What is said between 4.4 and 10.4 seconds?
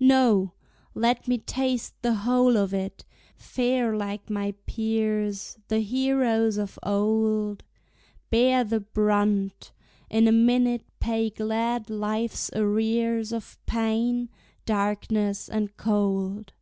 peers The heroes of old, Bear the brunt, in a